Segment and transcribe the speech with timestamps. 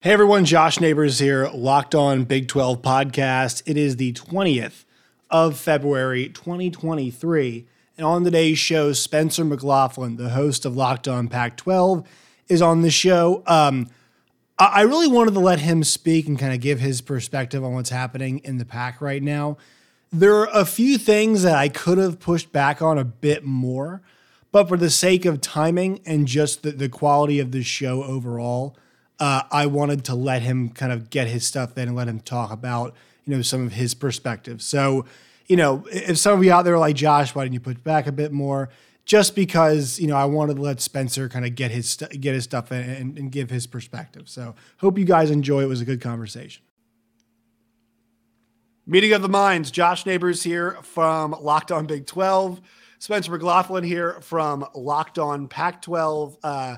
[0.00, 3.62] Hey everyone, Josh Neighbors here, Locked On Big 12 podcast.
[3.64, 4.84] It is the 20th
[5.30, 7.66] of February 2023.
[7.96, 12.06] And on today's show, Spencer McLaughlin, the host of Locked On Pac 12,
[12.46, 13.42] is on the show.
[13.46, 13.88] Um,
[14.58, 17.90] I really wanted to let him speak and kind of give his perspective on what's
[17.90, 19.56] happening in the pack right now.
[20.12, 24.02] There are a few things that I could have pushed back on a bit more,
[24.52, 28.76] but for the sake of timing and just the, the quality of the show overall,
[29.18, 32.20] uh, I wanted to let him kind of get his stuff in and let him
[32.20, 34.64] talk about you know some of his perspectives.
[34.64, 35.06] So,
[35.46, 37.76] you know, if some of you out there are like Josh, why didn't you push
[37.76, 38.68] back a bit more?
[39.04, 42.34] Just because you know I wanted to let Spencer kind of get his st- get
[42.34, 44.28] his stuff in and, and give his perspective.
[44.28, 45.62] So, hope you guys enjoy.
[45.62, 46.62] It was a good conversation.
[48.86, 49.70] Meeting of the minds.
[49.70, 52.60] Josh Neighbors here from Locked On Big Twelve.
[52.98, 56.38] Spencer McLaughlin here from Locked On Pac 12.
[56.42, 56.76] Uh,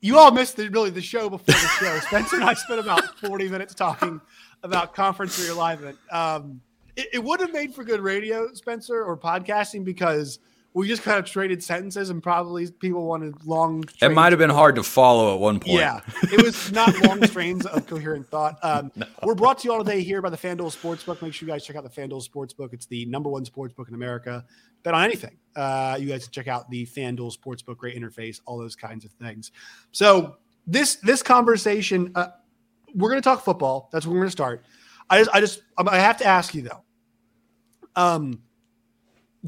[0.00, 1.98] you all missed the, really the show before the show.
[2.00, 4.20] Spencer and I spent about 40 minutes talking
[4.62, 5.96] about conference realignment.
[6.12, 6.60] Um,
[6.96, 10.38] it, it would have made for good radio, Spencer, or podcasting because
[10.76, 13.82] we just kind of traded sentences and probably people wanted long.
[14.02, 15.78] It might have been hard to follow at one point.
[15.78, 18.58] Yeah, it was not long strains of coherent thought.
[18.66, 19.06] Um, no.
[19.22, 21.22] We're brought to you all today here by the FanDuel Sportsbook.
[21.22, 22.72] Make sure you guys check out the FanDuel Sportsbook.
[22.72, 24.44] It's the number one sportsbook in America.
[24.82, 25.38] Bet on anything.
[25.54, 29.12] Uh, you guys can check out the FanDuel Sportsbook, great interface, all those kinds of
[29.12, 29.52] things.
[29.92, 32.28] So this this conversation, uh,
[32.94, 33.88] we're going to talk football.
[33.92, 34.64] That's where we're going to start.
[35.08, 36.82] I just I just I have to ask you though.
[37.94, 38.42] Um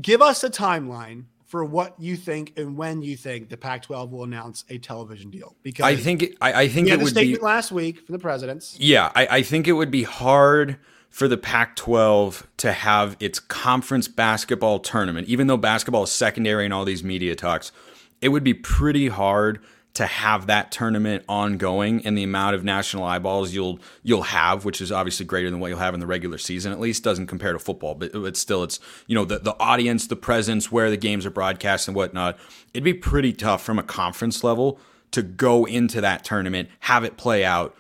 [0.01, 4.25] give us a timeline for what you think and when you think the Pac-12 will
[4.25, 5.57] announce a television deal.
[5.63, 8.13] Because I think it, I, I think it would be statement be last week from
[8.13, 8.77] the presidents.
[8.79, 14.09] Yeah, I, I think it would be hard for the Pac-12 to have its conference
[14.09, 17.73] basketball tournament, even though basketball is secondary in all these media talks.
[18.21, 19.61] It would be pretty hard
[19.99, 24.81] to have that tournament ongoing and the amount of national eyeballs you'll you'll have, which
[24.81, 26.71] is obviously greater than what you'll have in the regular season.
[26.71, 30.07] At least doesn't compare to football, but it's still it's you know the the audience,
[30.07, 32.39] the presence, where the games are broadcast and whatnot.
[32.72, 34.78] It'd be pretty tough from a conference level
[35.11, 37.75] to go into that tournament, have it play out,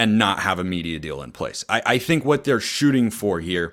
[0.00, 1.64] and not have a media deal in place.
[1.68, 3.72] I, I think what they're shooting for here,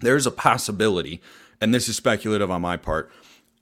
[0.00, 1.22] there's a possibility,
[1.60, 3.08] and this is speculative on my part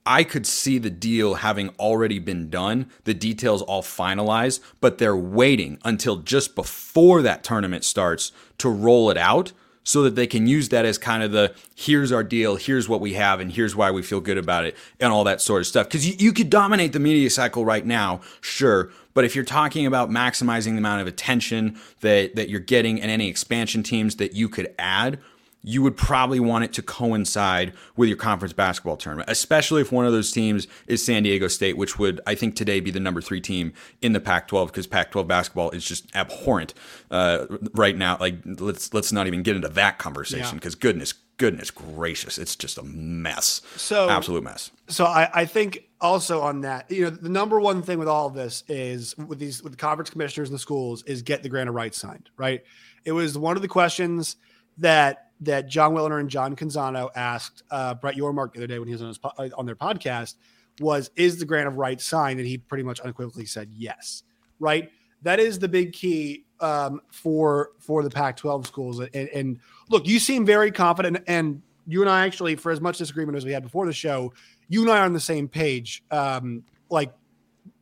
[0.05, 5.15] I could see the deal having already been done, the details all finalized, but they're
[5.15, 9.53] waiting until just before that tournament starts to roll it out
[9.83, 13.01] so that they can use that as kind of the here's our deal, here's what
[13.01, 15.67] we have, and here's why we feel good about it, and all that sort of
[15.67, 15.87] stuff.
[15.87, 19.85] Because you, you could dominate the media cycle right now, sure, but if you're talking
[19.85, 24.33] about maximizing the amount of attention that, that you're getting and any expansion teams that
[24.33, 25.19] you could add,
[25.63, 30.05] you would probably want it to coincide with your conference basketball tournament, especially if one
[30.05, 33.21] of those teams is San Diego State, which would, I think, today be the number
[33.21, 36.73] three team in the Pac-12 because Pac-12 basketball is just abhorrent
[37.09, 38.17] uh, right now.
[38.19, 40.81] Like, let's let's not even get into that conversation because yeah.
[40.81, 43.61] goodness, goodness gracious, it's just a mess.
[43.77, 44.69] So absolute mess.
[44.89, 48.27] So I, I think also on that, you know, the number one thing with all
[48.27, 51.49] of this is with these with the conference commissioners and the schools is get the
[51.49, 52.63] grant of rights signed, right?
[53.05, 54.35] It was one of the questions
[54.77, 58.87] that that Jon Wilner and John Canzano asked uh, Brett Yormark the other day when
[58.87, 60.35] he was on his uh, on their podcast
[60.79, 64.23] was is the grant of rights signed, and he pretty much unequivocally said yes.
[64.59, 64.89] Right,
[65.23, 68.99] that is the big key um, for for the Pac-12 schools.
[68.99, 69.59] And, and
[69.89, 73.45] look, you seem very confident, and you and I actually, for as much disagreement as
[73.45, 74.33] we had before the show,
[74.69, 76.03] you and I are on the same page.
[76.11, 77.13] Um, like,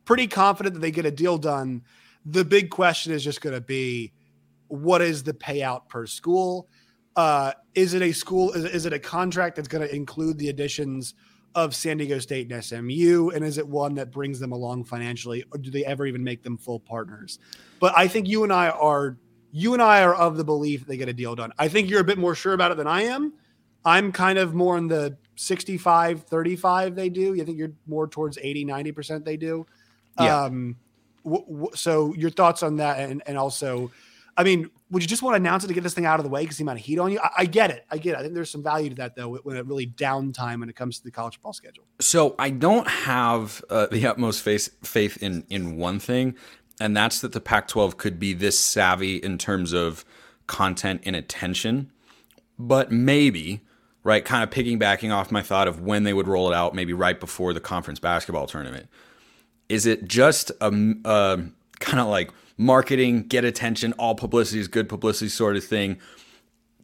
[0.06, 1.84] pretty confident that they get a deal done.
[2.26, 4.14] The big question is just going to be,
[4.68, 6.68] what is the payout per school?
[7.16, 8.52] Uh, is it a school?
[8.54, 11.14] Is, is it a contract that's going to include the additions
[11.56, 13.30] of San Diego State and SMU?
[13.30, 16.44] And is it one that brings them along financially, or do they ever even make
[16.44, 17.40] them full partners?
[17.80, 19.18] But I think you and I are
[19.52, 21.52] you and I are of the belief they get a deal done.
[21.60, 23.34] I think you're a bit more sure about it than I am.
[23.84, 27.34] I'm kind of more in the 65 35 they do.
[27.34, 29.66] You think you're more towards 80 90% they do.
[30.20, 30.44] Yeah.
[30.44, 30.78] Um,
[31.24, 33.92] w- w- so your thoughts on that and, and also
[34.42, 36.24] I mean, would you just want to announce it to get this thing out of
[36.24, 37.20] the way because the amount of heat on you?
[37.20, 37.86] I, I, get it.
[37.92, 38.18] I get it.
[38.18, 40.98] I think there's some value to that though when it really downtime when it comes
[40.98, 41.84] to the college football schedule.
[42.00, 46.36] So I don't have uh, the utmost faith faith in in one thing,
[46.80, 50.04] and that's that the Pac-12 could be this savvy in terms of
[50.48, 51.92] content and attention,
[52.58, 53.62] but maybe
[54.04, 56.92] right, kind of piggybacking off my thought of when they would roll it out, maybe
[56.92, 58.88] right before the conference basketball tournament.
[59.70, 60.72] Is it just a,
[61.06, 61.44] a
[61.80, 66.00] kind of like marketing, get attention, all publicity is good publicity sort of thing.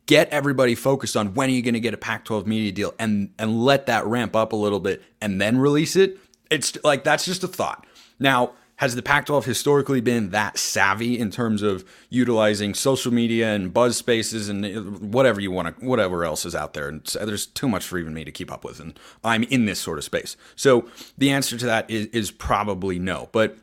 [0.06, 3.34] Get everybody focused on when are you going to get a Pac-12 media deal and
[3.38, 6.18] and let that ramp up a little bit and then release it.
[6.50, 7.86] It's like that's just a thought.
[8.20, 13.54] Now, has the Pac 12 historically been that savvy in terms of utilizing social media
[13.54, 16.88] and buzz spaces and uh, whatever you want to, whatever else is out there?
[16.88, 18.80] And there's too much for even me to keep up with.
[18.80, 20.38] And I'm in this sort of space.
[20.56, 20.88] So
[21.18, 23.30] the answer to that is, is probably no.
[23.32, 23.58] But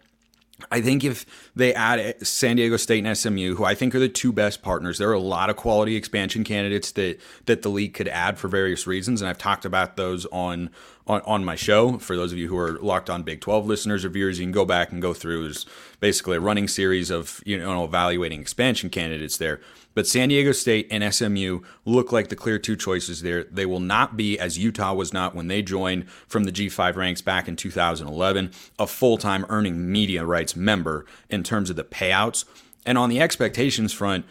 [0.70, 4.08] I think if they add San Diego State and SMU, who I think are the
[4.08, 7.94] two best partners, there are a lot of quality expansion candidates that that the league
[7.94, 10.70] could add for various reasons, and I've talked about those on
[11.06, 11.98] on, on my show.
[11.98, 14.52] For those of you who are locked on Big 12 listeners or viewers, you can
[14.52, 15.44] go back and go through.
[15.44, 15.66] There's
[16.00, 19.60] basically a running series of you know evaluating expansion candidates there.
[19.94, 23.44] But San Diego State and SMU look like the clear two choices there.
[23.44, 27.22] They will not be, as Utah was not when they joined from the G5 ranks
[27.22, 32.44] back in 2011, a full time earning media rights member in terms of the payouts.
[32.84, 34.26] And on the expectations front,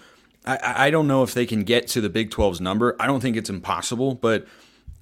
[0.46, 2.96] I, I don't know if they can get to the Big 12's number.
[3.00, 4.46] I don't think it's impossible, but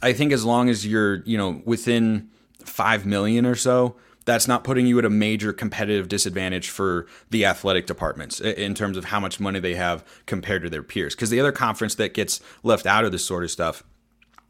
[0.01, 2.29] I think as long as you're, you know, within
[2.65, 3.95] 5 million or so,
[4.25, 8.97] that's not putting you at a major competitive disadvantage for the athletic departments in terms
[8.97, 11.15] of how much money they have compared to their peers.
[11.15, 13.83] Because the other conference that gets left out of this sort of stuff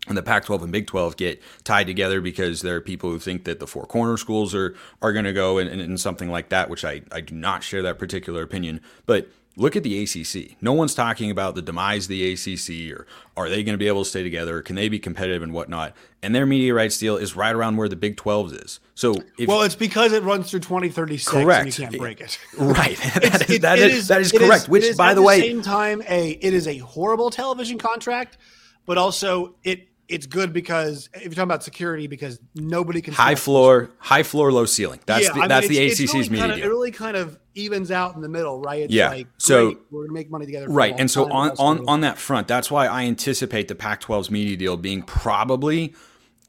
[0.08, 3.20] and the Pac 12 and Big 12 get tied together because there are people who
[3.20, 6.30] think that the four corner schools are, are going to go and, and, and something
[6.30, 8.82] like that, which I, I do not share that particular opinion.
[9.06, 10.62] But Look at the ACC.
[10.62, 13.06] No one's talking about the demise of the ACC or
[13.36, 14.62] are they going to be able to stay together?
[14.62, 15.94] Can they be competitive and whatnot?
[16.24, 18.80] And their media rights deal is right around where the Big 12 is.
[18.96, 21.66] So, if, well, it's because it runs through 2036 correct.
[21.66, 22.40] and you can't break it.
[22.58, 22.98] Right.
[22.98, 24.64] that, is, that, is, that is correct.
[24.64, 27.78] Is, which, by the way, at the same time, a it is a horrible television
[27.78, 28.38] contract,
[28.86, 33.36] but also it it's good because if you're talking about security, because nobody can high
[33.36, 35.00] floor, high floor, low ceiling.
[35.06, 36.40] That's yeah, the, I mean, that's the ACC's really media.
[36.40, 38.84] Kind of, it really kind of evens out in the middle, right?
[38.84, 39.10] It's yeah.
[39.10, 40.68] Like, so we're gonna make money together.
[40.70, 44.58] right, and so on on on that front, that's why I anticipate the Pac-12's media
[44.58, 45.96] deal being probably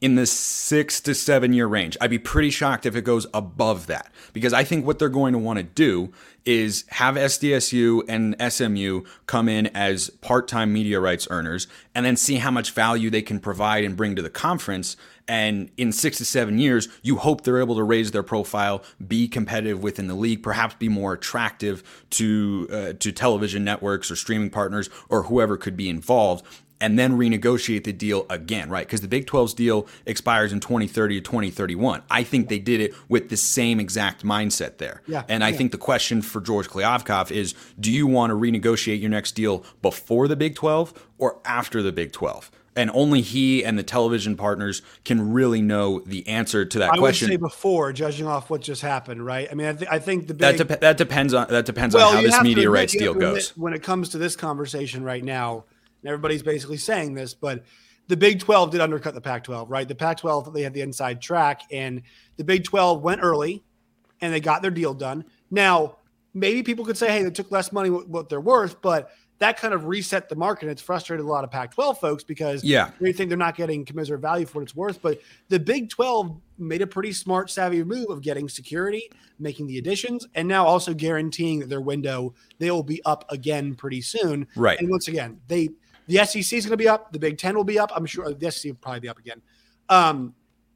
[0.02, 1.96] in the six to seven year range.
[2.00, 5.32] I'd be pretty shocked if it goes above that because I think what they're going
[5.32, 6.12] to want to do
[6.44, 12.16] is have SDSU and SMU come in as part time media rights earners and then
[12.16, 14.96] see how much value they can provide and bring to the conference.
[15.28, 19.28] And in six to seven years, you hope they're able to raise their profile, be
[19.28, 24.50] competitive within the league, perhaps be more attractive to uh, to television networks or streaming
[24.50, 26.44] partners or whoever could be involved
[26.82, 28.84] and then renegotiate the deal again, right?
[28.84, 32.02] Because the Big 12's deal expires in 2030 to 2031.
[32.11, 35.00] I think they did it with the same exact mindset there.
[35.06, 35.56] Yeah, and I yeah.
[35.58, 39.64] think the question for George Kliavkoff is do you want to renegotiate your next deal
[39.81, 42.50] before the Big 12 or after the Big 12?
[42.75, 46.96] And only he and the television partners can really know the answer to that I
[46.96, 47.29] question.
[47.29, 49.46] I would say before, judging off what just happened, right?
[49.49, 51.94] I mean, I, th- I think the big, that, de- that depends on that depends
[51.94, 53.50] well, on how this media admit, rights deal goes.
[53.56, 55.64] When it comes to this conversation right now,
[56.02, 57.64] and everybody's basically saying this, but
[58.08, 59.87] the Big 12 did undercut the Pac 12, right?
[59.87, 62.02] The Pac 12, they had the inside track, and
[62.37, 63.64] the Big 12 went early
[64.20, 65.25] and they got their deal done.
[65.50, 65.96] Now,
[66.34, 69.75] maybe people could say, hey, they took less money what they're worth, but that kind
[69.75, 70.69] of reset the market.
[70.69, 72.93] It's frustrated a lot of Pac 12 folks because yeah.
[73.00, 75.02] they think they're not getting commensurate value for what it's worth.
[75.02, 79.10] But the Big 12 made a pretty smart, savvy move of getting security,
[79.40, 83.75] making the additions, and now also guaranteeing that their window, they will be up again
[83.75, 84.46] pretty soon.
[84.55, 84.78] Right.
[84.78, 85.70] And once again, they
[86.12, 87.10] the SEC is going to be up.
[87.12, 87.90] The Big Ten will be up.
[87.94, 89.40] I'm sure the SEC will probably be up again.
[89.88, 90.34] Um,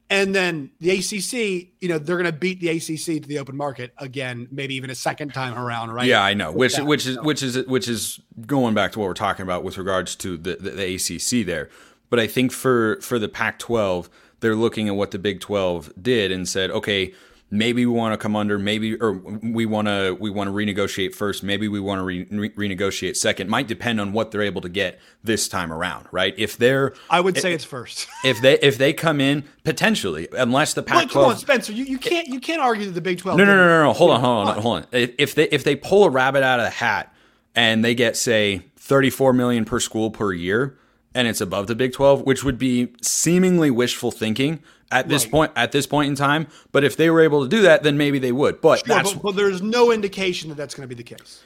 [0.09, 3.55] and then the ACC, you know, they're going to beat the ACC to the open
[3.55, 6.07] market again, maybe even a second time around, right?
[6.07, 6.51] Yeah, I know.
[6.51, 9.63] Which that, which is which is which is going back to what we're talking about
[9.63, 11.69] with regards to the, the, the ACC there.
[12.09, 16.31] But I think for for the Pac-12, they're looking at what the Big 12 did
[16.31, 17.13] and said, okay,
[17.49, 21.15] maybe we want to come under maybe or we want to we want to renegotiate
[21.15, 23.49] first maybe we want to re- re- renegotiate second.
[23.49, 26.33] Might depend on what they're able to get this time around right?
[26.37, 28.07] If they're i would say it's first.
[28.23, 31.85] if they if they come in potentially unless the pac 12 come on spencer you,
[31.85, 34.11] you can't you can't argue that the big 12 no no no no no hold
[34.11, 34.87] on hold on hold on.
[34.91, 37.13] If they if they pull a rabbit out of the hat
[37.55, 40.77] and they get say 34 million per school per year
[41.17, 45.31] and it's above the Big 12, which would be seemingly wishful thinking at this right.
[45.31, 46.47] point at this point in time.
[46.71, 48.61] But if they were able to do that, then maybe they would.
[48.61, 51.41] But sure, that's but, but there's no indication that that's going to be the case.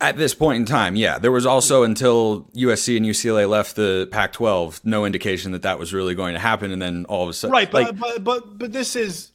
[0.00, 4.08] At this point in time, yeah, there was also until USC and UCLA left the
[4.10, 7.32] Pac-12, no indication that that was really going to happen, and then all of a
[7.32, 7.70] sudden, right?
[7.70, 9.30] But like, but, but but this is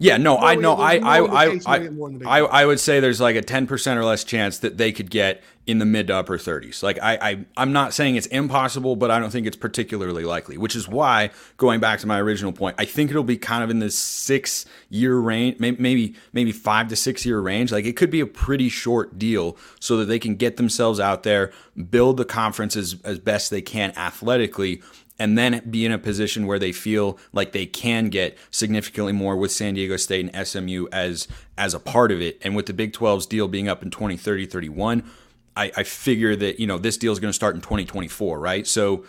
[0.00, 0.76] yeah, no, I know.
[0.76, 1.90] I I I
[2.24, 5.10] I, I, would say there's like a ten percent or less chance that they could
[5.10, 6.82] get in the mid to upper thirties.
[6.82, 10.56] Like I, I I'm not saying it's impossible, but I don't think it's particularly likely.
[10.56, 13.68] Which is why, going back to my original point, I think it'll be kind of
[13.68, 17.70] in the six year range, maybe maybe five to six year range.
[17.70, 21.24] Like it could be a pretty short deal, so that they can get themselves out
[21.24, 21.52] there,
[21.90, 24.82] build the conference as, as best they can athletically,
[25.20, 29.36] and then be in a position where they feel like they can get significantly more
[29.36, 32.38] with San Diego State and SMU as as a part of it.
[32.42, 35.08] And with the Big 12's deal being up in 2030, 31,
[35.54, 38.66] I, I figure that, you know, this deal is going to start in 2024, right?
[38.66, 39.04] So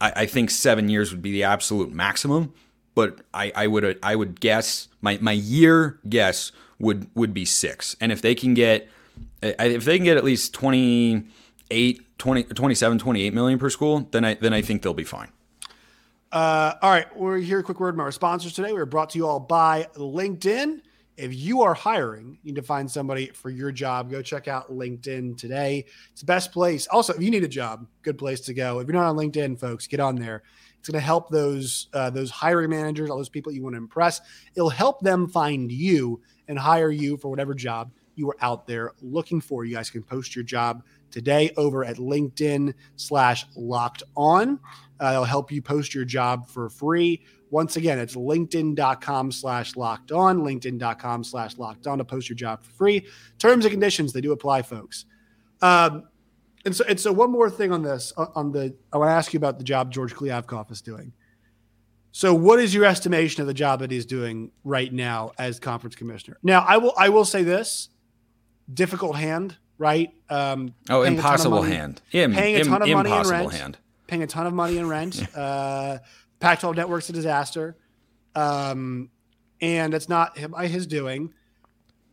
[0.00, 2.54] I, I, think seven years would be the absolute maximum.
[2.94, 7.96] But I, I would I would guess my, my year guess would would be six.
[8.00, 8.88] And if they can get
[9.42, 14.34] if they can get at least 28, 20, 27, 28 million per school, then I
[14.34, 15.32] then I think they'll be fine.
[16.32, 17.62] Uh, all right, we're here.
[17.62, 18.72] Quick word from our sponsors today.
[18.72, 20.80] We're brought to you all by LinkedIn.
[21.16, 24.10] If you are hiring, you need to find somebody for your job.
[24.10, 25.86] Go check out LinkedIn today.
[26.10, 26.88] It's the best place.
[26.88, 28.80] Also, if you need a job, good place to go.
[28.80, 30.42] If you're not on LinkedIn, folks, get on there.
[30.78, 33.78] It's going to help those uh, those hiring managers, all those people you want to
[33.78, 34.20] impress.
[34.54, 38.92] It'll help them find you and hire you for whatever job you are out there
[39.00, 39.64] looking for.
[39.64, 44.58] You guys can post your job today over at LinkedIn slash locked on.
[45.00, 47.22] Uh, it'll help you post your job for free.
[47.50, 52.62] Once again, it's linkedin.com slash locked on, linkedin.com slash locked on to post your job
[52.62, 53.06] for free.
[53.38, 55.04] Terms and conditions, they do apply, folks.
[55.62, 56.08] Um,
[56.64, 59.32] and so, and so one more thing on this, on the, I want to ask
[59.32, 61.12] you about the job George Kliavkoff is doing.
[62.16, 65.94] So, what is your estimation of the job that he's doing right now as conference
[65.94, 66.38] commissioner?
[66.42, 67.90] Now, I will, I will say this:
[68.72, 70.14] difficult hand, right?
[70.30, 72.00] Um, oh, impossible hand.
[72.12, 73.52] Im, paying a ton of money in rent.
[73.52, 73.78] Hand.
[74.06, 75.22] Paying a ton of money in rent.
[75.36, 75.98] uh,
[76.38, 77.76] Pac-12 network's a disaster,
[78.34, 79.10] um,
[79.60, 81.32] and it's not by his doing.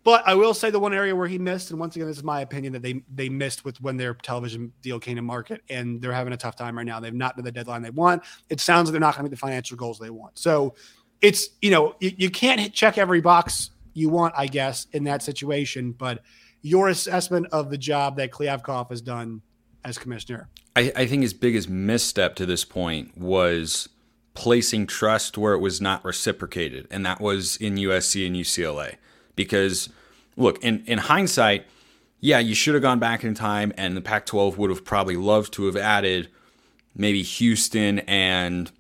[0.04, 2.24] But I will say the one area where he missed, and once again, this is
[2.24, 6.02] my opinion that they they missed with when their television deal came to market, and
[6.02, 7.00] they're having a tough time right now.
[7.00, 8.24] They've not done the deadline they want.
[8.50, 10.38] It sounds like they're not going to meet the financial goals they want.
[10.38, 10.76] So
[11.22, 15.06] it's you know you, you can't hit, check every box you want, I guess, in
[15.06, 15.94] that situation.
[15.94, 16.22] But
[16.62, 19.42] your assessment of the job that Kliavkoff has done
[19.86, 20.50] as commissioner?
[20.76, 23.90] I, I think his biggest misstep to this point was
[24.34, 28.96] placing trust where it was not reciprocated, and that was in USC and UCLA.
[29.36, 29.90] Because,
[30.36, 31.66] look, in, in hindsight,
[32.20, 35.16] yeah, you should have gone back in time, and the Pac 12 would have probably
[35.16, 36.30] loved to have added
[36.96, 38.72] maybe Houston and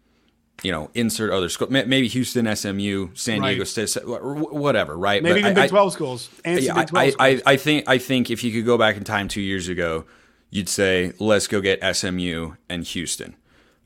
[0.62, 3.65] you know, insert other school, maybe Houston, SMU, San Diego.
[3.65, 5.22] State, whatever, right?
[5.22, 6.29] Maybe but even Big Twelve schools.
[6.45, 7.41] yeah, Big 12 I, schools.
[7.45, 10.05] I, I think I think if you could go back in time two years ago,
[10.53, 13.36] you'd say let's go get SMU and Houston.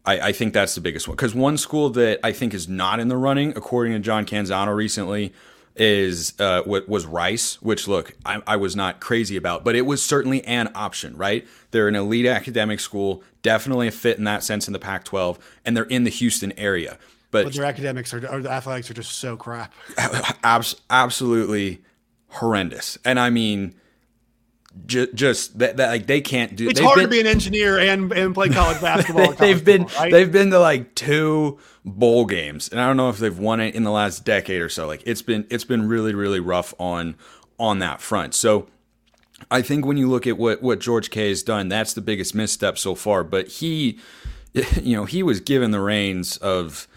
[0.06, 3.00] I, I think that's the biggest one because one school that I think is not
[3.00, 5.34] in the running, according to John Canzano recently,
[5.78, 9.86] is uh, what was Rice, which look I, I, was not crazy about, but it
[9.86, 11.48] was certainly an option, right?
[11.72, 15.78] They're an elite academic school, definitely a fit in that sense in the Pac-12, and
[15.78, 16.98] they're in the Houston area.
[17.30, 19.74] But, but their academics are, or the athletics are just so crap.
[20.44, 21.82] Abs- absolutely
[22.30, 23.76] horrendous, and I mean
[24.86, 26.70] just, just that, that, like they can't do.
[26.70, 29.32] It's hard been, to be an engineer and and play college basketball.
[29.40, 30.12] they, have been right?
[30.12, 33.76] they've been to like two bowl games, and I don't know if they've won it
[33.76, 34.88] in the last decade or so.
[34.88, 37.16] Like it's been it's been really really rough on
[37.60, 38.34] on that front.
[38.34, 38.68] So
[39.52, 42.34] I think when you look at what what George K has done, that's the biggest
[42.36, 43.24] misstep so far.
[43.24, 44.00] But he,
[44.82, 46.88] you know, he was given the reins of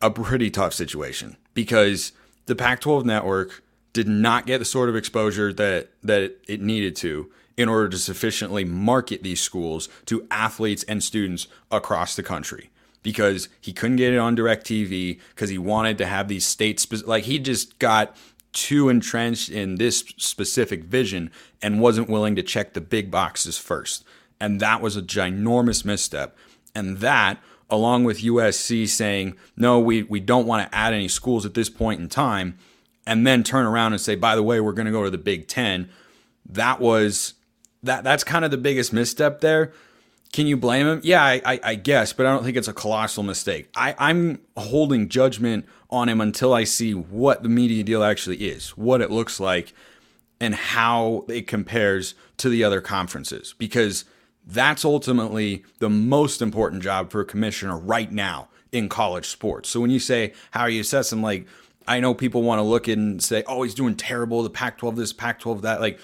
[0.00, 2.12] a pretty tough situation because
[2.46, 7.30] the Pac-12 network did not get the sort of exposure that that it needed to
[7.56, 12.70] in order to sufficiently market these schools to athletes and students across the country.
[13.02, 17.24] Because he couldn't get it on DirecTV because he wanted to have these states like
[17.24, 18.16] he just got
[18.52, 21.30] too entrenched in this specific vision
[21.60, 24.04] and wasn't willing to check the big boxes first.
[24.40, 26.36] And that was a ginormous misstep.
[26.74, 31.46] And that along with USC saying no we we don't want to add any schools
[31.46, 32.56] at this point in time
[33.06, 35.18] and then turn around and say, by the way, we're going to go to the
[35.18, 35.88] Big Ten.
[36.48, 37.34] That was
[37.82, 38.04] that.
[38.04, 39.72] That's kind of the biggest misstep there.
[40.32, 41.00] Can you blame him?
[41.04, 43.68] Yeah, I, I, I guess, but I don't think it's a colossal mistake.
[43.76, 48.70] I, I'm holding judgment on him until I see what the media deal actually is,
[48.70, 49.74] what it looks like,
[50.40, 53.54] and how it compares to the other conferences.
[53.58, 54.06] Because
[54.46, 59.68] that's ultimately the most important job for a commissioner right now in college sports.
[59.68, 61.46] So when you say how are you assess like
[61.86, 65.12] I know people want to look and say, "Oh, he's doing terrible." The Pac-12 this,
[65.12, 65.80] Pac-12 that.
[65.80, 65.98] Like,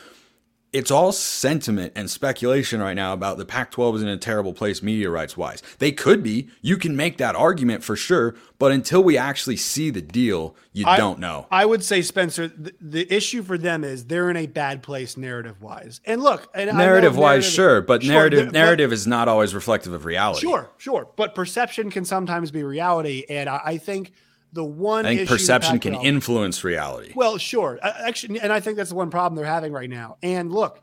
[0.71, 4.83] it's all sentiment and speculation right now about the Pac-12 is in a terrible place
[4.83, 5.63] media rights wise.
[5.79, 6.51] They could be.
[6.61, 10.85] You can make that argument for sure, but until we actually see the deal, you
[10.87, 11.47] I, don't know.
[11.51, 15.17] I would say, Spencer, the, the, issue for them is they're in a bad place
[15.17, 16.03] narrative wise.
[16.05, 20.05] And look, and narrative wise, sure, but sure, narrative narrative is not always reflective of
[20.05, 20.43] reality.
[20.43, 24.13] Sure, sure, but perception can sometimes be reality, and I, I think
[24.53, 27.13] the one I think perception can influence reality.
[27.15, 27.79] Well, sure.
[27.83, 30.17] Actually, and I think that's the one problem they're having right now.
[30.23, 30.83] And look,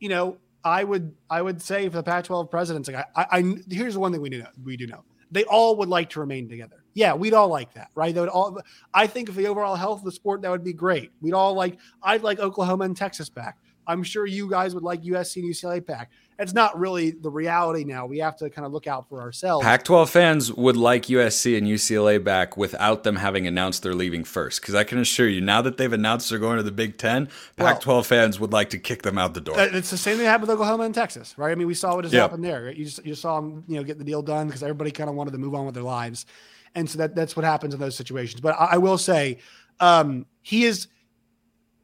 [0.00, 3.54] you know, I would I would say for the Pac-12 presidents, like I, I, I
[3.70, 6.20] here's the one thing we do know we do know they all would like to
[6.20, 6.82] remain together.
[6.94, 8.14] Yeah, we'd all like that, right?
[8.14, 8.60] They would all.
[8.94, 11.12] I think for the overall health of the sport, that would be great.
[11.20, 11.78] We'd all like.
[12.02, 13.58] I'd like Oklahoma and Texas back.
[13.86, 16.10] I'm sure you guys would like USC and UCLA back.
[16.38, 18.04] It's not really the reality now.
[18.04, 19.64] We have to kind of look out for ourselves.
[19.64, 24.22] Pac 12 fans would like USC and UCLA back without them having announced they're leaving
[24.22, 24.60] first.
[24.60, 27.28] Because I can assure you, now that they've announced they're going to the Big Ten,
[27.56, 29.54] Pac 12 well, fans would like to kick them out the door.
[29.58, 31.52] It's the same thing that happened with Oklahoma and Texas, right?
[31.52, 32.22] I mean, we saw what has yep.
[32.22, 32.70] happened there.
[32.70, 35.16] You, just, you saw them you know, get the deal done because everybody kind of
[35.16, 36.26] wanted to move on with their lives.
[36.74, 38.42] And so that, that's what happens in those situations.
[38.42, 39.38] But I, I will say,
[39.80, 40.88] um, he is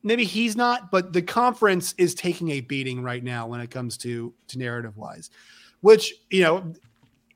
[0.02, 3.96] maybe he's not, but the conference is taking a beating right now when it comes
[3.98, 5.30] to to narrative wise,
[5.80, 6.72] which you know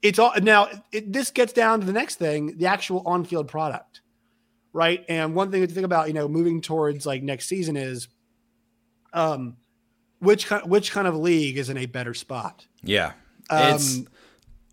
[0.03, 0.69] it's all now.
[0.93, 4.01] It, this gets down to the next thing, the actual on field product,
[4.73, 5.05] right?
[5.09, 8.09] And one thing to think about, you know, moving towards like next season is,
[9.13, 9.57] um,
[10.21, 12.67] which kind which kind of league is in a better spot?
[12.83, 13.13] Yeah,
[13.51, 14.01] um, it's.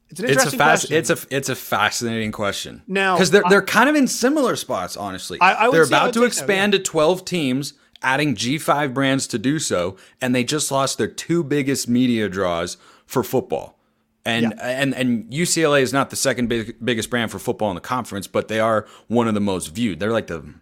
[0.09, 0.95] It's an interesting it's a question.
[0.95, 2.83] It's a it's a fascinating question.
[2.85, 5.39] Now, because they're they're kind of in similar spots, honestly.
[5.41, 6.83] I, I they're about to expand so, yeah.
[6.83, 7.73] to twelve teams
[8.03, 12.77] adding G5 brands to do so, and they just lost their two biggest media draws
[13.05, 13.77] for football.
[14.25, 14.81] And yeah.
[14.81, 18.27] and and UCLA is not the second big, biggest brand for football in the conference,
[18.27, 20.00] but they are one of the most viewed.
[20.00, 20.53] They're like the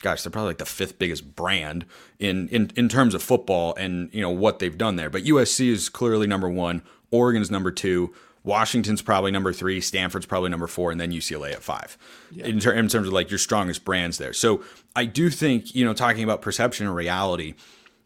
[0.00, 1.84] gosh, they're probably like the fifth biggest brand
[2.18, 5.10] in in in terms of football and you know what they've done there.
[5.10, 6.82] But USC is clearly number one.
[7.10, 8.14] Oregon's number two.
[8.44, 11.98] Washington's probably number three, Stanford's probably number four, and then UCLA at five
[12.30, 12.46] yeah.
[12.46, 14.32] in, ter- in, terms of like your strongest brands there.
[14.32, 14.62] So
[14.96, 17.54] I do think, you know, talking about perception and reality,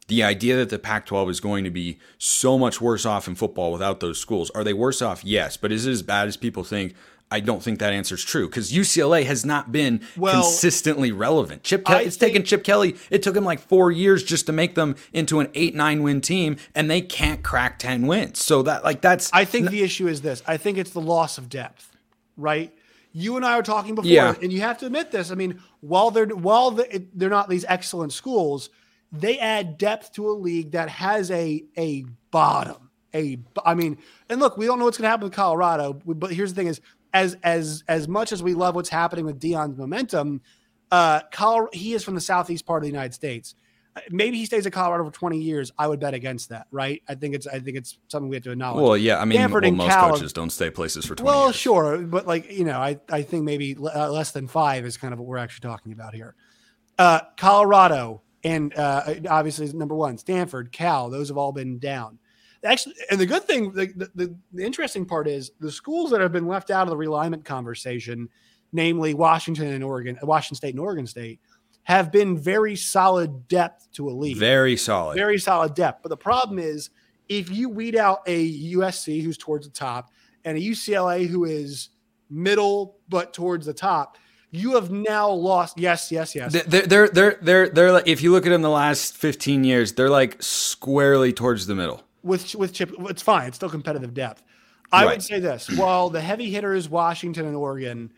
[0.09, 3.35] the idea that the Pac 12 is going to be so much worse off in
[3.35, 4.51] football without those schools.
[4.51, 5.25] Are they worse off?
[5.25, 5.57] Yes.
[5.57, 6.95] But is it as bad as people think?
[7.33, 11.63] I don't think that answer is true because UCLA has not been well, consistently relevant.
[11.63, 12.97] Chip Kelly, it's think, taken Chip Kelly.
[13.11, 16.21] It took him like four years just to make them into an eight nine win
[16.21, 18.45] team, and they can't crack ten wins.
[18.45, 19.31] So that like that's.
[19.33, 20.43] I think n- the issue is this.
[20.47, 21.97] I think it's the loss of depth,
[22.37, 22.71] right?
[23.13, 24.35] You and I were talking before, yeah.
[24.43, 25.31] and you have to admit this.
[25.31, 28.69] I mean, while they're while they're not these excellent schools,
[29.11, 32.91] they add depth to a league that has a a bottom.
[33.15, 33.99] A, I mean,
[34.31, 36.69] and look, we don't know what's going to happen with Colorado, but here's the thing:
[36.69, 36.81] is
[37.13, 40.41] as as as much as we love what's happening with Deion's momentum,
[40.91, 43.55] uh, Colorado, he is from the southeast part of the United States.
[43.95, 45.71] Uh, maybe he stays at Colorado for 20 years.
[45.79, 47.03] I would bet against that, right?
[47.09, 48.83] I think it's I think it's something we have to acknowledge.
[48.83, 51.57] Well, yeah, I mean, well, most Cal, coaches don't stay places for 20 well, years.
[51.57, 55.13] sure, but like you know, I I think maybe uh, less than five is kind
[55.13, 56.35] of what we're actually talking about here.
[56.99, 62.19] Uh, Colorado and uh, obviously number one, Stanford, Cal, those have all been down
[62.65, 66.33] actually, and the good thing, the, the, the interesting part is the schools that have
[66.33, 68.29] been left out of the realignment conversation,
[68.73, 71.41] namely Washington and Oregon, Washington State and Oregon State,
[71.85, 74.37] have been very solid depth to a league.
[74.37, 75.17] Very solid.
[75.17, 76.03] Very solid depth.
[76.03, 76.91] But the problem is
[77.29, 80.11] if you weed out a USC who's towards the top
[80.45, 81.91] and a UCLA who is
[82.31, 84.17] middle but towards the top,
[84.53, 85.79] you have now lost.
[85.79, 86.53] Yes, yes, yes.
[86.53, 89.95] They're they're they're they're, they're like, if you look at them the last fifteen years,
[89.95, 93.49] they're like squarely towards the middle with with Chip, it's fine.
[93.49, 94.43] It's still competitive depth.
[94.93, 95.17] I right.
[95.17, 98.13] would say this: while the heavy hitters, Washington and Oregon,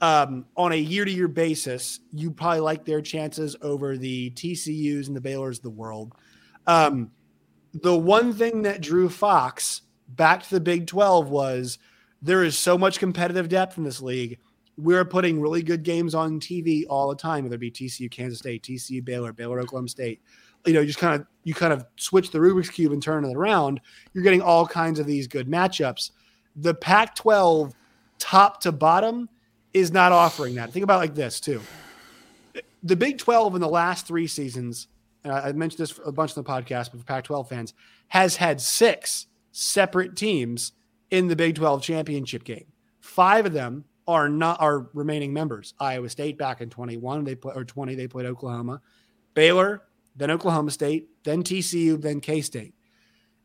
[0.00, 5.20] um, on a year-to-year basis, you probably like their chances over the TCU's and the
[5.20, 6.12] Baylor's of the world.
[6.66, 7.10] Um,
[7.74, 11.78] the one thing that drew Fox back to the Big 12 was
[12.22, 14.38] there is so much competitive depth in this league.
[14.76, 18.38] We're putting really good games on TV all the time, whether it be TCU, Kansas
[18.38, 20.22] State, TCU, Baylor, Baylor, Oklahoma State
[20.66, 23.34] you know, just kind of you kind of switch the Rubik's cube and turn it
[23.34, 23.80] around.
[24.12, 26.10] You're getting all kinds of these good matchups.
[26.56, 27.72] The Pac-12
[28.18, 29.28] top to bottom
[29.72, 30.72] is not offering that.
[30.72, 31.60] Think about like this too.
[32.82, 34.88] The Big 12 in the last three seasons,
[35.24, 37.74] and I mentioned this a bunch in the podcast, but for Pac-12 fans,
[38.08, 40.72] has had six separate teams
[41.10, 42.66] in the Big 12 championship game.
[43.00, 45.74] Five of them are not our remaining members.
[45.78, 48.80] Iowa State back in 21, they play or 20, they played Oklahoma.
[49.34, 49.82] Baylor,
[50.18, 52.74] then Oklahoma State, then TCU, then K State.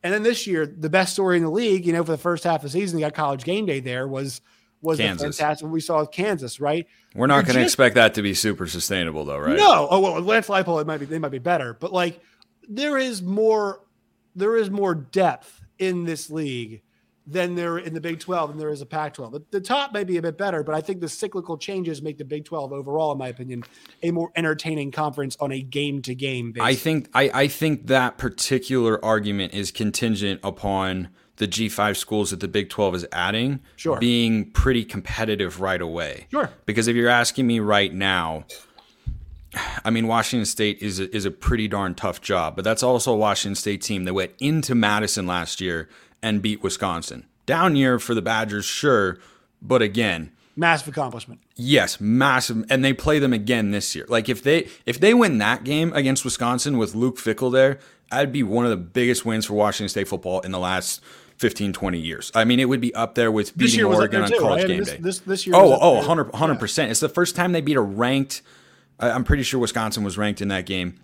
[0.04, 2.44] And then this year, the best story in the league, you know, for the first
[2.44, 4.42] half of the season, they got college game day there was
[4.82, 5.38] was Kansas.
[5.38, 6.86] fantastic we saw with Kansas, right?
[7.16, 9.56] We're not going to expect that to be super sustainable though, right?
[9.56, 9.88] No.
[9.90, 12.20] Oh well, Lance Leipold, it might be they might be better, but like
[12.68, 13.80] there is more
[14.36, 16.82] there is more depth in this league
[17.26, 19.32] than there in the Big 12 than there is a Pac 12.
[19.32, 22.18] The, the, top may be a bit better, but I think the cyclical changes make
[22.18, 23.64] the Big 12 overall, in my opinion,
[24.02, 26.68] a more entertaining conference on a game to game basis.
[26.68, 32.42] I think I, I think that particular argument is contingent upon the G5 schools that
[32.42, 33.98] the Big 12 is adding sure.
[34.00, 36.28] being pretty competitive right away.
[36.30, 36.50] Sure.
[36.66, 38.46] Because if you're asking me right now,
[39.84, 43.14] I mean, Washington State is a, is a pretty darn tough job, but that's also
[43.14, 45.90] a Washington State team that went into Madison last year
[46.24, 47.28] and beat Wisconsin.
[47.46, 49.20] Down year for the Badgers, sure,
[49.62, 51.42] but again, massive accomplishment.
[51.56, 54.06] Yes, massive, and they play them again this year.
[54.08, 58.32] Like if they if they win that game against Wisconsin with Luke Fickell there, that'd
[58.32, 61.02] be one of the biggest wins for Washington State football in the last
[61.38, 62.32] 15, 20 years.
[62.34, 64.68] I mean, it would be up there with beating Oregon on too, College right?
[64.68, 64.98] Game this, Day.
[65.02, 66.92] This, this year, oh, oh, 100 percent.
[66.92, 68.42] It's the first time they beat a ranked.
[69.00, 70.96] I'm pretty sure Wisconsin was ranked in that game.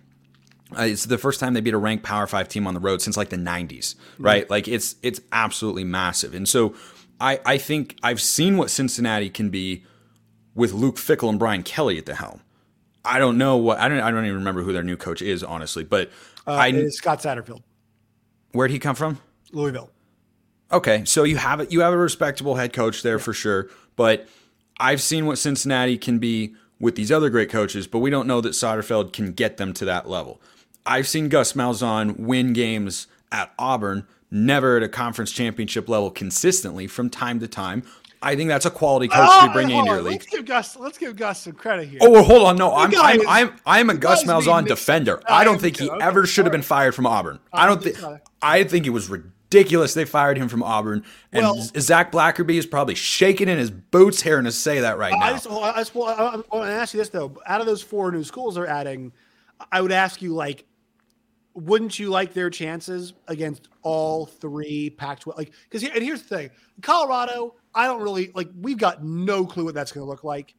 [0.76, 3.02] Uh, it's the first time they beat a ranked Power Five team on the road
[3.02, 4.24] since like the '90s, mm-hmm.
[4.24, 4.42] right?
[4.44, 4.52] Mm-hmm.
[4.52, 6.74] Like it's it's absolutely massive, and so
[7.20, 9.84] I I think I've seen what Cincinnati can be
[10.54, 12.40] with Luke Fickell and Brian Kelly at the helm.
[13.04, 15.42] I don't know what I don't I don't even remember who their new coach is
[15.42, 16.10] honestly, but
[16.46, 17.62] uh, I Scott Satterfield.
[18.52, 19.20] Where'd he come from?
[19.52, 19.90] Louisville.
[20.72, 21.72] Okay, so you have it.
[21.72, 23.22] You have a respectable head coach there yeah.
[23.22, 24.28] for sure, but
[24.78, 28.40] I've seen what Cincinnati can be with these other great coaches, but we don't know
[28.40, 30.40] that Satterfield can get them to that level.
[30.86, 36.86] I've seen Gus Malzahn win games at Auburn, never at a conference championship level consistently
[36.86, 37.82] from time to time.
[38.22, 40.20] I think that's a quality coach oh, to be bringing into your league.
[40.20, 40.76] Let's give Gus.
[40.76, 42.00] Let's give Gus some credit here.
[42.02, 42.56] Oh, well, hold on.
[42.56, 45.22] No, I'm, I'm, I'm, I'm a Gus Malzahn defender.
[45.26, 47.38] I don't think he ever should have been fired from Auburn.
[47.52, 47.96] I don't think.
[48.42, 51.02] I think it was ridiculous they fired him from Auburn.
[51.32, 55.12] And well, Zach Blackerby is probably shaking in his boots hearing us say that right
[55.12, 55.26] now.
[55.26, 57.38] I just, I just want to ask you this though.
[57.46, 59.12] Out of those four new schools they're adding,
[59.72, 60.66] I would ask you like
[61.54, 65.36] wouldn't you like their chances against all three Pac-12?
[65.36, 66.50] Like, because and here's the thing:
[66.82, 68.48] Colorado, I don't really like.
[68.60, 70.54] We've got no clue what that's going to look like.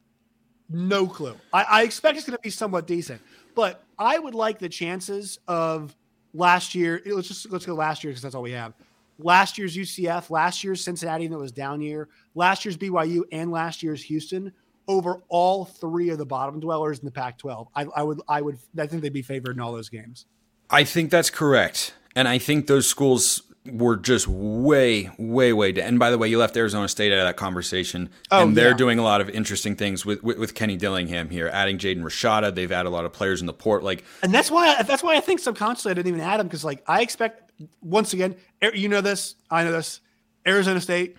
[0.70, 1.36] No clue.
[1.54, 3.22] I, I expect it's going to be somewhat decent,
[3.56, 5.96] but I would like the chances of
[6.34, 7.02] last year.
[7.06, 8.74] Let's just let's go last year because that's all we have.
[9.20, 13.84] Last year's UCF, last year's Cincinnati that was down year, last year's BYU, and last
[13.84, 14.52] year's Houston
[14.88, 17.68] over all three of the bottom dwellers in the Pac-12.
[17.76, 20.26] I, I would, I would, I think they'd be favored in all those games.
[20.72, 21.94] I think that's correct.
[22.16, 25.88] And I think those schools were just way, way, way down.
[25.88, 28.10] And by the way, you left Arizona State out of that conversation.
[28.32, 28.78] Oh, and they're yeah.
[28.78, 32.54] doing a lot of interesting things with, with, with Kenny Dillingham here, adding Jaden Rashada.
[32.54, 33.84] They've added a lot of players in the port.
[33.84, 36.48] Like, and that's why I, that's why I think subconsciously I didn't even add him
[36.48, 38.36] because like I expect once again,
[38.74, 40.00] you know this, I know this.
[40.48, 41.18] Arizona State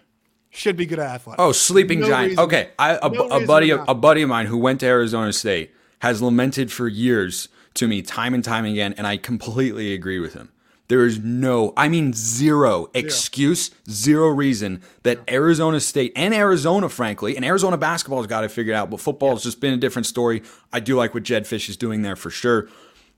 [0.50, 1.40] should be good at athletics.
[1.40, 2.30] Oh, sleeping no giant.
[2.30, 5.32] Reason, okay, I, a, no a buddy, a buddy of mine who went to Arizona
[5.32, 10.18] State has lamented for years to me time and time again, and I completely agree
[10.18, 10.50] with him.
[10.88, 17.34] There is no, I mean, zero excuse, zero reason that Arizona State and Arizona, frankly,
[17.34, 19.78] and Arizona basketball has got to figure it out, but football has just been a
[19.78, 20.42] different story.
[20.70, 22.68] I do like what Jedd Fisch is doing there for sure.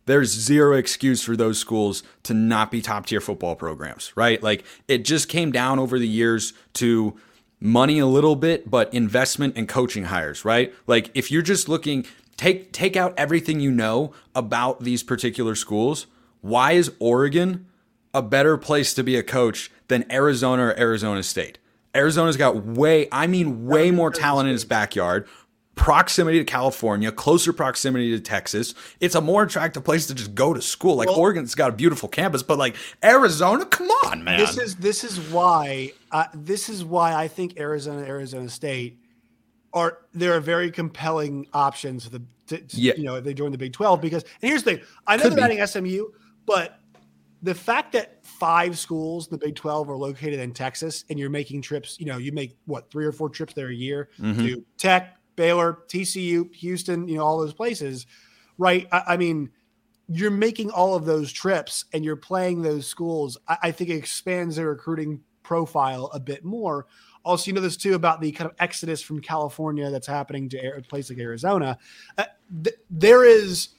[0.07, 4.41] There's zero excuse for those schools to not be top tier football programs, right?
[4.41, 7.19] Like it just came down over the years to
[7.59, 10.73] money a little bit, but investment and coaching hires, right?
[10.87, 16.07] Like if you're just looking, take take out everything you know about these particular schools.
[16.41, 17.67] Why is Oregon
[18.13, 21.59] a better place to be a coach than Arizona or Arizona State?
[21.95, 25.29] Arizona's got way, I mean, way more talent in its backyard.
[25.77, 28.75] Proximity to California, closer proximity to Texas.
[29.01, 30.95] It's a more attractive place to just go to school.
[30.95, 34.39] Like well, Oregon's got a beautiful campus, but like Arizona, come on, man.
[34.39, 39.01] This is this is why uh, this is why I think Arizona, Arizona State
[39.75, 42.93] are there are very compelling options for the to, to, yeah.
[42.97, 45.25] you know if they join the Big Twelve because and here's the thing I know
[45.25, 45.61] Could they're be.
[45.61, 46.07] adding SMU,
[46.47, 46.79] but
[47.43, 51.29] the fact that five schools in the Big Twelve are located in Texas and you're
[51.29, 54.47] making trips, you know, you make what three or four trips there a year mm-hmm.
[54.47, 58.07] to Tech, Baylor, TCU, Houston, you know, all those places,
[58.57, 58.87] right?
[58.93, 59.51] I, I, mean,
[60.09, 63.37] you're making all of those trips and you're playing those schools.
[63.47, 66.87] I, I think it expands their recruiting profile a bit more.
[67.25, 70.77] Also, you know this too about the kind of exodus from California that's happening to
[70.77, 71.79] a place like Arizona.
[72.19, 72.25] Uh,
[72.63, 73.71] th- there is,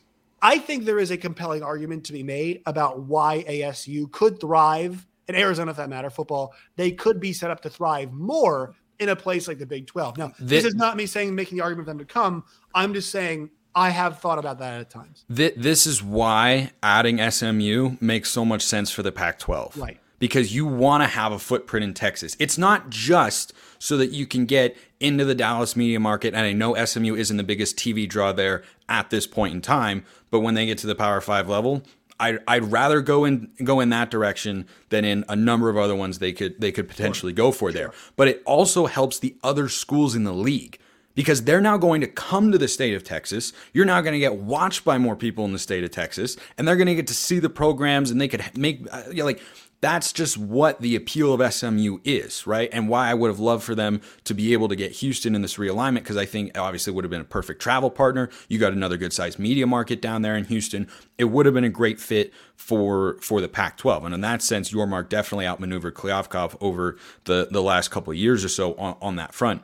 [0.41, 5.05] I think, there is a compelling argument to be made about why ASU could thrive,
[5.27, 6.53] in Arizona, for that matter, football.
[6.75, 10.17] They could be set up to thrive more in a place like the Big Twelve.
[10.17, 12.43] Now, this, this is not me saying making the argument for them to come.
[12.73, 15.25] I'm just saying I have thought about that at times.
[15.29, 19.77] This is why adding SMU makes so much sense for the Pac 12.
[19.77, 22.35] Right because you want to have a footprint in Texas.
[22.39, 26.33] It's not just so that you can get into the Dallas media market.
[26.33, 30.05] And I know SMU isn't the biggest TV draw there at this point in time,
[30.31, 31.83] but when they get to the Power Five level,
[32.19, 35.95] I'd, I'd rather go in go in that direction than in a number of other
[35.95, 37.91] ones they could they could potentially go for there.
[38.15, 40.79] But it also helps the other schools in the league
[41.13, 43.53] because they're now going to come to the state of Texas.
[43.73, 46.67] You're now going to get watched by more people in the state of Texas, and
[46.67, 49.25] they're going to get to see the programs, and they could make uh, you know,
[49.25, 49.41] like
[49.81, 52.69] that's just what the appeal of SMU is, right?
[52.71, 55.41] And why I would have loved for them to be able to get Houston in
[55.41, 58.29] this realignment because I think obviously would have been a perfect travel partner.
[58.47, 60.87] You got another good sized media market down there in Houston.
[61.17, 64.71] It would have been a great fit for for the Pac-12, and in that sense,
[64.71, 69.15] Yormark definitely outmaneuvered Kliavkoff over the the last couple of years or so on, on
[69.17, 69.61] that front.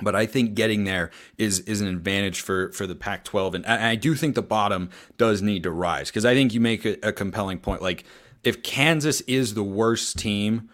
[0.00, 3.90] But I think getting there is is an advantage for for the Pac-12, and I,
[3.90, 6.96] I do think the bottom does need to rise because I think you make a,
[7.02, 7.82] a compelling point.
[7.82, 8.04] Like
[8.44, 10.70] if Kansas is the worst team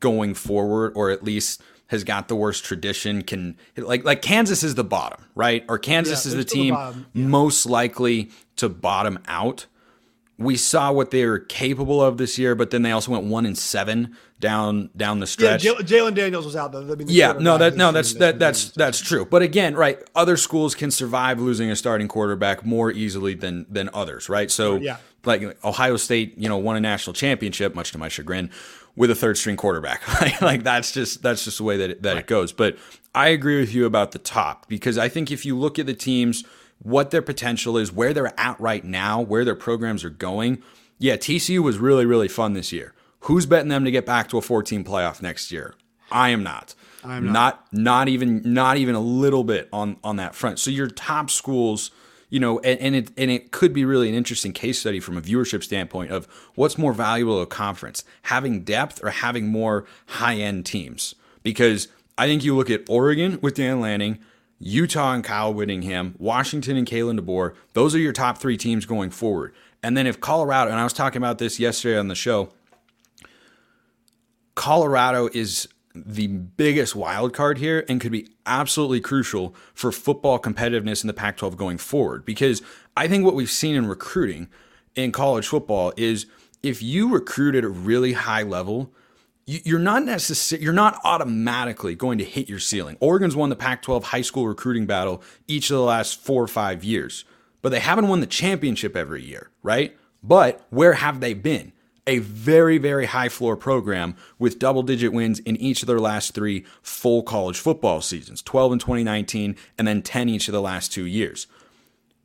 [0.00, 4.74] going forward, or at least has got the worst tradition, can like like Kansas is
[4.74, 5.64] the bottom, right?
[5.68, 7.26] Or Kansas yeah, is the team the yeah.
[7.26, 9.66] most likely to bottom out
[10.38, 13.44] we saw what they were capable of this year, but then they also went one
[13.44, 15.64] and seven down down the stretch.
[15.64, 16.80] Yeah, Jalon Daniels was out though.
[16.80, 19.24] I mean, yeah, no, that no, that's that that's that's true.
[19.24, 23.90] But again, right, other schools can survive losing a starting quarterback more easily than than
[23.92, 24.48] others, right?
[24.48, 24.98] So, yeah.
[25.24, 28.50] like Ohio State, you know, won a national championship, much to my chagrin,
[28.94, 30.02] with a third string quarterback.
[30.40, 32.20] like that's just that's just the way that it, that right.
[32.20, 32.52] it goes.
[32.52, 32.78] But
[33.12, 35.94] I agree with you about the top because I think if you look at the
[35.94, 36.44] teams
[36.80, 40.62] what their potential is, where they're at right now, where their programs are going.
[40.98, 42.94] Yeah, TCU was really, really fun this year.
[43.20, 45.74] Who's betting them to get back to a 14 playoff next year?
[46.10, 46.74] I am not.
[47.04, 47.32] I'm not.
[47.72, 47.72] not.
[47.72, 50.58] Not even not even a little bit on on that front.
[50.58, 51.90] So your top schools,
[52.30, 55.16] you know, and, and it and it could be really an interesting case study from
[55.16, 59.84] a viewership standpoint of what's more valuable to a conference, having depth or having more
[60.06, 61.14] high end teams.
[61.42, 64.18] Because I think you look at Oregon with Dan Lanning,
[64.58, 67.54] Utah and Kyle Whittingham, Washington and Kalen DeBoer.
[67.74, 69.54] Those are your top three teams going forward.
[69.82, 72.50] And then if Colorado, and I was talking about this yesterday on the show,
[74.54, 81.02] Colorado is the biggest wild card here and could be absolutely crucial for football competitiveness
[81.02, 82.24] in the Pac 12 going forward.
[82.24, 82.62] Because
[82.96, 84.48] I think what we've seen in recruiting
[84.94, 86.26] in college football is
[86.62, 88.92] if you recruit at a really high level,
[89.48, 92.98] you're not necessarily you're not automatically going to hit your ceiling.
[93.00, 96.84] Oregon's won the Pac-12 high school recruiting battle each of the last 4 or 5
[96.84, 97.24] years,
[97.62, 99.96] but they haven't won the championship every year, right?
[100.22, 101.72] But where have they been?
[102.06, 106.34] A very very high floor program with double digit wins in each of their last
[106.34, 110.92] 3 full college football seasons, 12 in 2019 and then 10 each of the last
[110.92, 111.46] 2 years.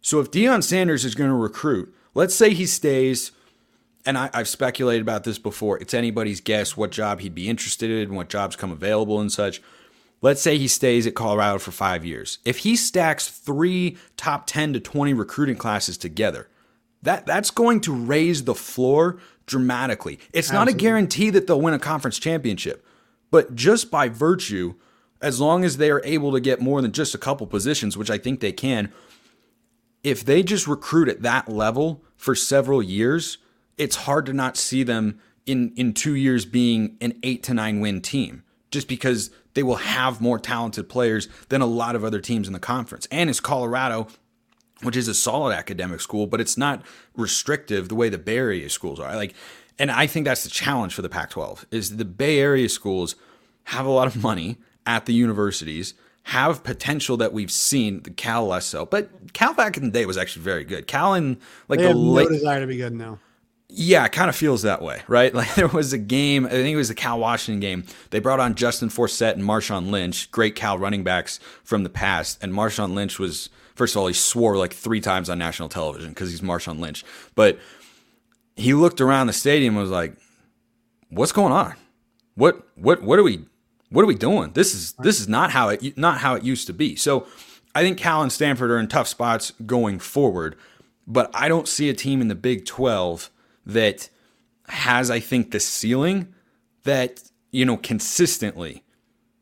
[0.02, 3.32] So if Deion Sanders is going to recruit, let's say he stays
[4.06, 5.80] and I, have speculated about this before.
[5.80, 9.62] It's anybody's guess what job he'd be interested in, what jobs come available, and such.
[10.22, 12.40] Let's say he stays at Colorado for five years.
[12.46, 16.48] If he stacks three top 10 to 20 recruiting classes together,
[17.02, 20.20] that, that's going to raise the floor dramatically.
[20.32, 20.74] It's Absolutely.
[20.74, 22.86] not a guarantee that they'll win a conference championship,
[23.32, 24.76] but just by virtue,
[25.22, 28.10] as long as they are able to get more than just a couple positions, which
[28.10, 28.94] I think they can,
[30.04, 33.38] if they just recruit at that level for several years,
[33.78, 37.80] it's hard to not see them in in two years being an eight to nine
[37.80, 42.20] win team just because they will have more talented players than a lot of other
[42.20, 43.08] teams in the conference.
[43.12, 44.08] And it's Colorado,
[44.82, 46.82] which is a solid academic school, but it's not
[47.16, 49.16] restrictive the way the Bay Area schools are.
[49.16, 49.36] Like,
[49.78, 53.16] and I think that's the challenge for the Pac-12 is the Bay Area schools
[53.66, 58.02] have a lot of money at the universities, have potential that we've seen.
[58.02, 60.88] The Cal less so, but Cal back in the day was actually very good.
[60.88, 63.20] Cal in like they the late, no desire to be good now.
[63.76, 65.34] Yeah, it kind of feels that way, right?
[65.44, 67.86] Like there was a game, I think it was the Cal Washington game.
[68.12, 72.38] They brought on Justin Forsett and Marshawn Lynch, great Cal running backs from the past.
[72.44, 76.10] And Marshawn Lynch was, first of all, he swore like three times on national television
[76.10, 77.04] because he's Marshawn Lynch.
[77.34, 77.58] But
[78.56, 80.16] he looked around the stadium and was like,
[81.10, 81.74] "What's going on?
[82.36, 83.46] What what what are we
[83.90, 84.52] what are we doing?
[84.54, 87.26] This is this is not how it not how it used to be." So
[87.74, 90.56] I think Cal and Stanford are in tough spots going forward,
[91.08, 93.32] but I don't see a team in the Big Twelve
[93.66, 94.10] that
[94.68, 96.34] has, I think, the ceiling
[96.84, 98.84] that, you know, consistently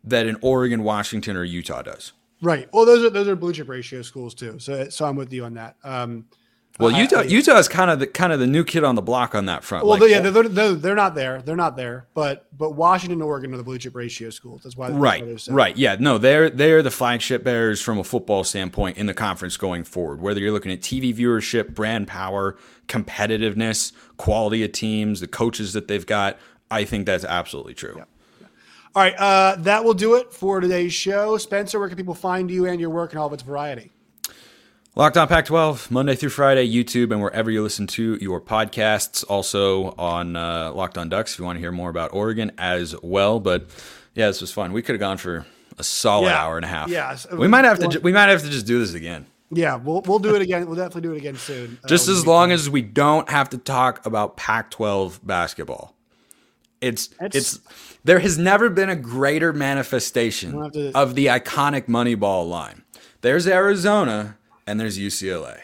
[0.03, 2.13] that an Oregon, Washington, or Utah does.
[2.41, 2.67] Right.
[2.73, 4.57] Well, those are those are blue chip ratio schools too.
[4.57, 5.75] So so I'm with you on that.
[5.83, 6.25] Um,
[6.81, 8.95] well, Utah I, I, Utah is kind of the kind of the new kid on
[8.95, 9.85] the block on that front.
[9.85, 11.41] Well, like, yeah, they're, they're, they're, not there.
[11.41, 12.07] They're not there.
[12.13, 14.63] But but Washington and Oregon are the blue chip ratio schools.
[14.63, 14.89] That's why.
[14.89, 15.47] Right.
[15.49, 15.77] Right.
[15.77, 15.97] Yeah.
[15.99, 20.21] No, they're they're the flagship bearers from a football standpoint in the conference going forward.
[20.21, 25.87] Whether you're looking at TV viewership, brand power, competitiveness, quality of teams, the coaches that
[25.87, 26.37] they've got,
[26.69, 27.95] I think that's absolutely true.
[27.97, 28.05] Yeah.
[28.93, 31.37] All right, uh, that will do it for today's show.
[31.37, 33.89] Spencer, where can people find you and your work and all of its variety?
[34.95, 39.23] Locked on Pac 12, Monday through Friday, YouTube, and wherever you listen to your podcasts.
[39.29, 42.93] Also on uh, Locked on Ducks if you want to hear more about Oregon as
[43.01, 43.39] well.
[43.39, 43.67] But
[44.15, 44.73] yeah, this was fun.
[44.73, 45.45] We could have gone for
[45.77, 46.41] a solid Yeah.
[46.43, 46.89] hour and a half.
[46.89, 47.87] Yeah, we might have to.
[47.87, 49.27] ju- We might have to just do this again.
[49.49, 50.65] Yeah, we'll we'll do it again.
[50.65, 51.77] We'll definitely do it again soon.
[51.87, 55.93] Just we'll as long as we don't have to talk about Pac-12 basketball.
[56.81, 57.59] It's It's- it's
[58.03, 62.83] there has never been a greater manifestation to- of the iconic Moneyball line.
[63.21, 65.59] There's Arizona and there's UCLA,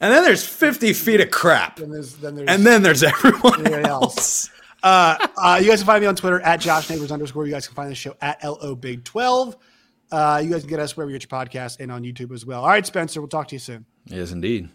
[0.00, 3.60] and then there's 50 feet of crap, then there's then there's and then there's everyone
[3.66, 4.16] Everyone else.
[4.16, 4.50] else.
[4.82, 7.46] Uh, uh, you guys can find me on Twitter at Josh Neighbors underscore.
[7.46, 9.56] You guys can find the show at LO Big 12.
[10.10, 12.44] Uh, you guys can get us wherever you get your podcast and on YouTube as
[12.44, 12.62] well.
[12.62, 13.86] All right, Spencer, we'll talk to you soon.
[14.06, 14.68] Yes, indeed.